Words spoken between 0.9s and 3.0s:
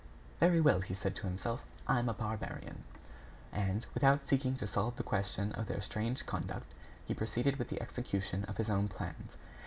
said to himself, "I am a barbarian."